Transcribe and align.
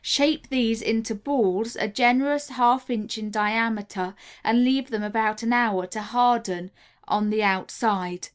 Shape 0.03 0.49
these 0.49 0.81
into 0.81 1.13
balls 1.13 1.75
a 1.75 1.87
generous 1.87 2.49
half 2.49 2.89
inch 2.89 3.19
in 3.19 3.29
diameter 3.29 4.15
and 4.43 4.63
leave 4.63 4.89
them 4.89 5.03
about 5.03 5.43
an 5.43 5.53
hour 5.53 5.85
to 5.85 6.01
harden 6.01 6.71
on 7.07 7.29
the 7.29 7.43
outside. 7.43 8.29